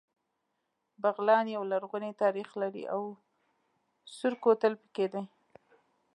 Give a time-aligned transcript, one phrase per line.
[1.01, 3.01] بغلان يو لرغونی تاریخ لري او
[4.15, 5.23] سور کوتل پکې دی